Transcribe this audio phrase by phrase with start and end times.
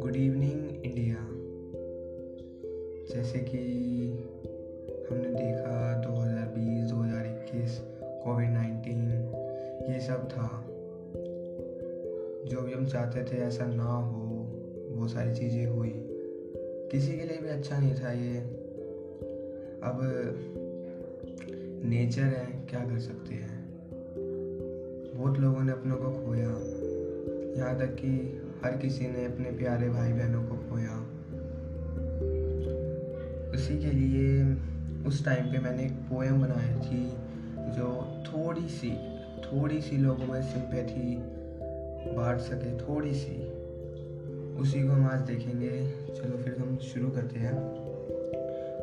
[0.00, 1.16] Good evening India
[3.14, 3.58] जैसे कि
[5.10, 7.78] हमने देखा 2020 2021
[8.24, 9.20] कोविड 19
[9.92, 10.66] ये सब था।
[12.48, 14.46] जो भी हम चाहते थे ऐसा ना हो,
[14.96, 15.92] वो सारी चीज़ें हुई।
[16.92, 18.40] किसी के लिए भी अच्छा नहीं था ये।
[19.82, 20.00] अब
[21.84, 23.69] नेचर है, क्या कर सकते हैं?
[25.20, 26.50] बहुत लोगों ने अपनों को खोया।
[27.56, 30.94] यहाँ तक कि हर किसी ने अपने प्यारे भाई बहनों को खोया।
[33.50, 34.56] उसी के लिए
[35.06, 37.10] उस टाइम पे मैंने एक पोएम बनाई थी,
[37.76, 37.88] जो
[38.26, 38.92] थोड़ी सी
[39.42, 41.16] थोड़ी सी लोगों में सिंपैथी
[42.16, 43.48] बांट सके थोड़ी सी
[44.56, 47.54] उसी को हम आज देखेंगे। चलो फिर हम शुरू करते हैं।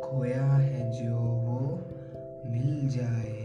[0.00, 1.80] खोया है जो वो,
[2.46, 3.43] मिल जाएगा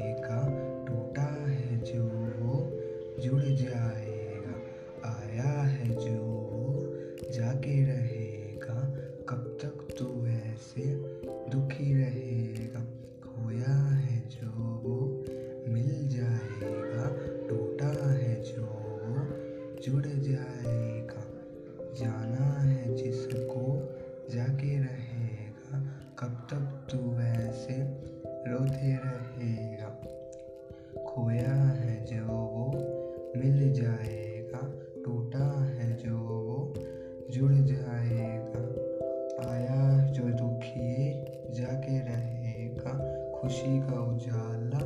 [43.50, 44.80] खुशी का उजाला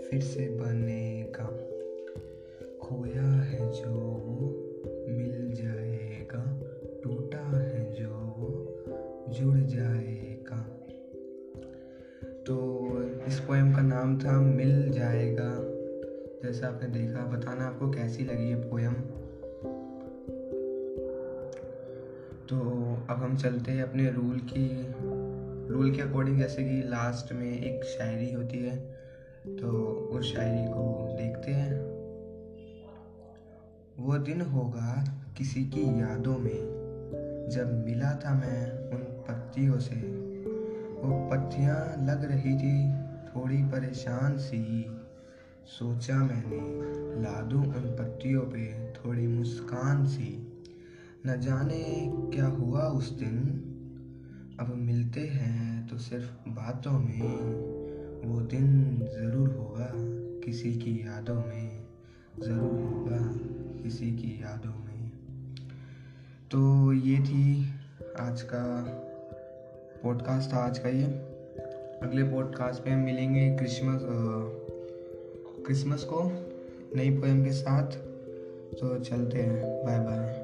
[0.00, 1.44] फिर से बनेगा।
[2.82, 4.36] खोया है जो वो,
[5.08, 6.60] मिल जाएगा।
[7.04, 8.82] टूटा है जो वो,
[9.28, 10.56] जुड़ जाएगा।
[12.46, 12.92] तो
[13.26, 15.58] इस पोएम का नाम था, मिल जाएगा।
[16.42, 18.94] जैसा आपने देखा, बताना आपको कैसी लगी ये पोएम
[22.48, 22.60] तो
[23.10, 24.94] अब हम चलते हैं अपने रूल की
[25.70, 28.76] रूल के अकॉर्डिंग जैसे कि लास्ट में एक शायरी होती है
[29.56, 29.68] तो
[30.12, 31.74] उस शायरी को देखते हैं।
[33.98, 35.04] वो दिन होगा
[35.38, 39.94] किसी की यादों में, जब मिला था मैं उन पत्तियों से।
[41.02, 42.92] वो पत्तियाँ लग रही थी,
[43.26, 44.86] थोड़ी परेशान सी।
[45.66, 46.60] सोचा मैंने
[47.22, 50.52] ला दूँ उन पत्तियों पे थोड़ी मुस्कान सी।
[51.26, 53.70] न जाने क्या हुआ उस दिन
[54.60, 57.22] अब मिलते हैं तो सिर्फ़ बातों में
[58.24, 59.88] वो दिन ज़रूर होगा
[60.44, 61.86] किसी की यादों में,
[62.40, 63.18] ज़रूर होगा
[63.82, 65.10] किसी की यादों में।
[66.50, 67.72] तो ये थी
[68.20, 68.64] आज का
[70.02, 71.04] पॉडकास्ट था आज का ये।
[72.08, 74.00] अगले पॉडकास्ट पे हम मिलेंगे क्रिसमस
[75.66, 76.24] क्रिसमस को
[76.96, 77.86] नई पोएम के साथ।
[78.74, 80.43] तो चलते हैं बाय बाय